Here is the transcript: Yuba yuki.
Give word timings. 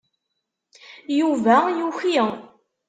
Yuba 1.19 1.55
yuki. 1.77 2.13